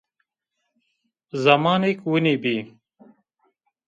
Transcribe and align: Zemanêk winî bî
Zemanêk 1.43 1.99
winî 2.11 2.35
bî 2.43 2.57